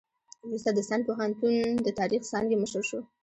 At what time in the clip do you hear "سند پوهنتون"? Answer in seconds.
0.89-1.67